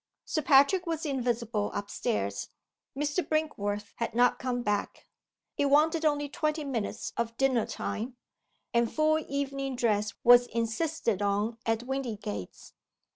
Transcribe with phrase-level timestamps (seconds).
[0.25, 2.49] Sir Patrick was invisible up stairs.
[2.97, 3.23] Mr.
[3.23, 5.05] Brinkworth had not come back.
[5.57, 8.17] It wanted only twenty minutes of dinner time;
[8.73, 12.73] and full evening dress was insisted on at Windygates.